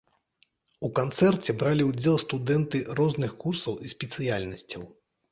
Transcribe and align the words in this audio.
У 0.87 0.89
канцэрце 0.99 1.53
бралі 1.63 1.83
ўдзел 1.89 2.15
студэнты 2.23 2.81
розных 2.99 3.35
курсаў 3.43 3.77
і 3.89 3.93
спецыяльнасцяў. 3.93 4.83